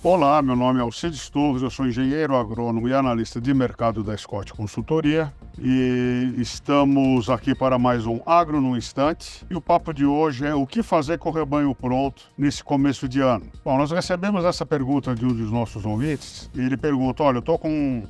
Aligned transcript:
Olá, 0.00 0.40
meu 0.40 0.54
nome 0.54 0.78
é 0.78 0.82
Alcides 0.82 1.28
Torres, 1.28 1.60
eu 1.60 1.68
sou 1.68 1.84
engenheiro 1.84 2.36
agrônomo 2.36 2.88
e 2.88 2.94
analista 2.94 3.40
de 3.40 3.52
mercado 3.52 4.04
da 4.04 4.16
Scott 4.16 4.54
Consultoria 4.54 5.32
e 5.58 6.34
estamos 6.38 7.28
aqui 7.28 7.52
para 7.52 7.80
mais 7.80 8.06
um 8.06 8.20
Agro 8.24 8.60
no 8.60 8.76
Instante. 8.76 9.44
E 9.50 9.56
o 9.56 9.60
papo 9.60 9.92
de 9.92 10.06
hoje 10.06 10.46
é 10.46 10.54
o 10.54 10.64
que 10.68 10.84
fazer 10.84 11.18
com 11.18 11.30
o 11.30 11.32
rebanho 11.32 11.74
pronto 11.74 12.22
nesse 12.38 12.62
começo 12.62 13.08
de 13.08 13.18
ano. 13.18 13.46
Bom, 13.64 13.76
nós 13.76 13.90
recebemos 13.90 14.44
essa 14.44 14.64
pergunta 14.64 15.16
de 15.16 15.26
um 15.26 15.34
dos 15.34 15.50
nossos 15.50 15.84
ouvintes 15.84 16.48
e 16.54 16.60
ele 16.60 16.76
pergunta: 16.76 17.24
Olha, 17.24 17.38
eu 17.38 17.40
estou 17.40 17.58
com 17.58 18.04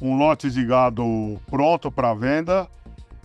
um, 0.00 0.16
lote 0.16 0.48
de 0.48 0.64
gado 0.64 1.40
pronto 1.50 1.90
para 1.90 2.14
venda 2.14 2.68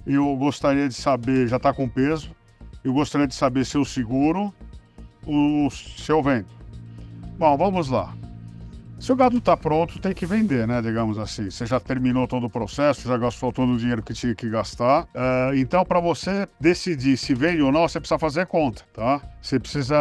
e 0.07 0.15
eu 0.15 0.35
gostaria 0.37 0.89
de 0.89 0.95
saber, 0.95 1.47
já 1.47 1.57
está 1.57 1.71
com 1.71 1.87
peso, 1.87 2.31
eu 2.83 2.93
gostaria 2.93 3.27
de 3.27 3.35
saber 3.35 3.63
se 3.63 3.77
eu 3.77 3.85
seguro 3.85 4.51
ou 5.23 5.69
se 5.69 6.11
eu 6.11 6.23
vendo. 6.23 6.57
Bom, 7.37 7.55
vamos 7.55 7.87
lá. 7.89 8.15
Se 8.99 9.11
o 9.11 9.15
gado 9.15 9.37
está 9.37 9.55
pronto, 9.55 9.99
tem 9.99 10.11
que 10.11 10.25
vender, 10.25 10.67
né? 10.67 10.81
Digamos 10.81 11.19
assim. 11.19 11.51
Você 11.51 11.67
já 11.67 11.79
terminou 11.79 12.27
todo 12.27 12.47
o 12.47 12.49
processo, 12.49 13.07
já 13.07 13.15
gastou 13.15 13.53
todo 13.53 13.73
o 13.73 13.77
dinheiro 13.77 14.01
que 14.01 14.11
tinha 14.11 14.33
que 14.33 14.49
gastar. 14.49 15.03
Uh, 15.03 15.53
então, 15.55 15.85
para 15.85 15.99
você 15.99 16.47
decidir 16.59 17.15
se 17.15 17.35
vende 17.35 17.61
ou 17.61 17.71
não, 17.71 17.87
você 17.87 17.99
precisa 17.99 18.17
fazer 18.17 18.47
conta, 18.47 18.83
tá? 18.91 19.21
Você 19.39 19.59
precisa 19.59 19.95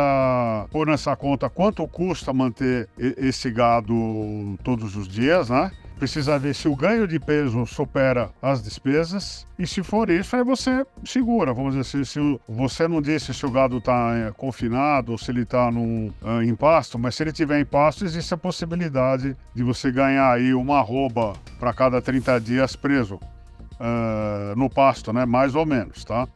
pôr 0.70 0.86
nessa 0.86 1.14
conta 1.14 1.50
quanto 1.50 1.86
custa 1.86 2.32
manter 2.32 2.88
esse 2.98 3.50
gado 3.50 4.58
todos 4.64 4.96
os 4.96 5.06
dias, 5.06 5.50
né? 5.50 5.70
Precisa 5.98 6.38
ver 6.38 6.54
se 6.54 6.68
o 6.68 6.76
ganho 6.76 7.08
de 7.08 7.18
peso 7.18 7.64
supera 7.66 8.30
as 8.40 8.62
despesas. 8.62 9.46
E 9.58 9.66
se 9.66 9.82
for 9.82 10.10
isso, 10.10 10.36
aí 10.36 10.44
você 10.44 10.86
segura. 11.04 11.52
Vamos 11.52 11.74
dizer, 11.74 12.04
se, 12.04 12.12
se 12.12 12.40
você 12.48 12.86
não 12.86 13.00
disse 13.00 13.32
se 13.32 13.46
o 13.46 13.50
gado 13.50 13.78
está 13.78 14.14
é, 14.14 14.32
confinado 14.32 15.12
ou 15.12 15.18
se 15.18 15.30
ele 15.30 15.42
está 15.42 15.68
uh, 15.68 16.42
em 16.42 16.54
pasto, 16.54 16.98
mas 16.98 17.14
se 17.14 17.22
ele 17.22 17.32
tiver 17.32 17.60
em 17.60 17.64
pasto, 17.64 18.04
existe 18.04 18.32
a 18.34 18.36
possibilidade 18.36 19.36
de 19.54 19.62
você 19.62 19.90
ganhar 19.90 20.30
aí 20.30 20.52
uma 20.54 20.78
arroba 20.78 21.32
para 21.58 21.72
cada 21.72 22.00
30 22.00 22.40
dias 22.40 22.76
preso 22.76 23.16
uh, 23.16 24.56
no 24.56 24.68
pasto, 24.68 25.12
né? 25.12 25.24
Mais 25.24 25.54
ou 25.54 25.64
menos, 25.64 26.04
tá? 26.04 26.28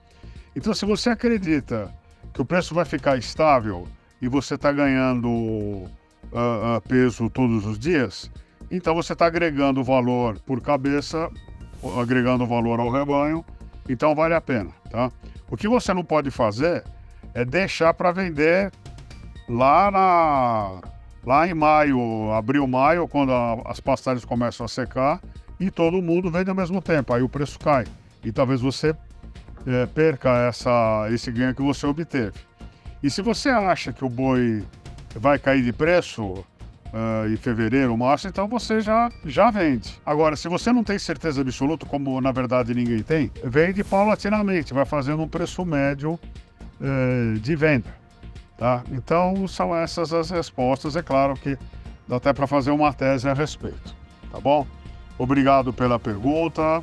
Então, 0.56 0.72
se 0.74 0.84
você 0.84 1.10
acredita 1.10 1.92
que 2.32 2.40
o 2.40 2.44
preço 2.44 2.74
vai 2.74 2.84
ficar 2.84 3.16
estável 3.18 3.86
e 4.22 4.28
você 4.28 4.54
está 4.54 4.72
ganhando 4.72 5.28
uh, 5.28 6.80
peso 6.88 7.28
todos 7.28 7.66
os 7.66 7.78
dias, 7.78 8.30
então 8.70 8.94
você 8.94 9.12
está 9.12 9.26
agregando 9.26 9.82
valor 9.82 10.38
por 10.40 10.60
cabeça, 10.60 11.30
agregando 12.00 12.46
valor 12.46 12.78
ao 12.80 12.90
rebanho, 12.90 13.44
então 13.88 14.14
vale 14.14 14.34
a 14.34 14.40
pena, 14.40 14.70
tá? 14.90 15.10
O 15.50 15.56
que 15.56 15.68
você 15.68 15.92
não 15.92 16.04
pode 16.04 16.30
fazer 16.30 16.84
é 17.34 17.44
deixar 17.44 17.92
para 17.94 18.12
vender 18.12 18.70
lá 19.48 19.90
na 19.90 20.80
lá 21.24 21.46
em 21.46 21.52
maio, 21.52 22.32
abril, 22.32 22.66
maio, 22.66 23.06
quando 23.06 23.32
a, 23.32 23.60
as 23.66 23.78
pastagens 23.78 24.24
começam 24.24 24.64
a 24.64 24.68
secar 24.68 25.20
e 25.58 25.70
todo 25.70 26.00
mundo 26.00 26.30
vende 26.30 26.48
ao 26.48 26.56
mesmo 26.56 26.80
tempo, 26.80 27.12
aí 27.12 27.22
o 27.22 27.28
preço 27.28 27.58
cai 27.58 27.84
e 28.24 28.32
talvez 28.32 28.60
você 28.60 28.94
é, 29.66 29.86
perca 29.86 30.30
essa, 30.48 31.08
esse 31.10 31.30
ganho 31.30 31.54
que 31.54 31.62
você 31.62 31.86
obteve. 31.86 32.38
E 33.02 33.10
se 33.10 33.22
você 33.22 33.48
acha 33.48 33.92
que 33.92 34.04
o 34.04 34.08
boi 34.08 34.64
vai 35.14 35.38
cair 35.38 35.62
de 35.62 35.72
preço, 35.72 36.44
uh, 36.92 37.32
em 37.32 37.36
fevereiro, 37.36 37.96
março, 37.96 38.28
então 38.28 38.46
você 38.48 38.80
já, 38.80 39.10
já 39.24 39.50
vende. 39.50 40.00
Agora, 40.04 40.36
se 40.36 40.48
você 40.48 40.72
não 40.72 40.84
tem 40.84 40.98
certeza 40.98 41.40
absoluta, 41.40 41.86
como 41.86 42.20
na 42.20 42.32
verdade 42.32 42.74
ninguém 42.74 43.02
tem, 43.02 43.30
vende 43.44 43.82
paulatinamente, 43.82 44.74
vai 44.74 44.84
fazendo 44.84 45.22
um 45.22 45.28
preço 45.28 45.64
médio 45.64 46.18
uh, 46.80 47.38
de 47.38 47.56
venda. 47.56 48.00
Tá? 48.56 48.82
Então, 48.92 49.48
são 49.48 49.74
essas 49.74 50.12
as 50.12 50.28
respostas. 50.30 50.94
É 50.94 51.02
claro 51.02 51.34
que 51.34 51.56
dá 52.06 52.16
até 52.16 52.32
para 52.32 52.46
fazer 52.46 52.70
uma 52.70 52.92
tese 52.92 53.28
a 53.28 53.32
respeito. 53.32 53.96
Tá 54.30 54.38
bom? 54.38 54.66
Obrigado 55.18 55.72
pela 55.72 55.98
pergunta, 55.98 56.82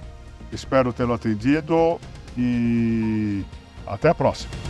espero 0.52 0.94
tê-lo 0.94 1.14
atendido 1.14 2.00
e 2.38 3.44
até 3.86 4.10
a 4.10 4.16
próxima. 4.16 4.67